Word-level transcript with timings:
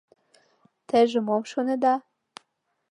Теже 0.87 1.19
мом 1.27 1.43
шонеда 1.51 1.95